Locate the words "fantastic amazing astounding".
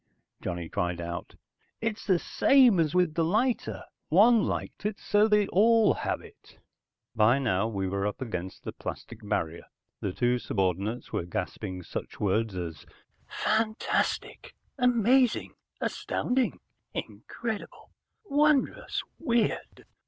13.27-16.59